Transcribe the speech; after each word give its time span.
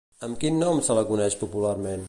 Amb 0.27 0.39
quin 0.43 0.57
nom 0.63 0.81
se 0.87 0.97
la 1.01 1.05
coneix 1.11 1.39
popularment? 1.45 1.99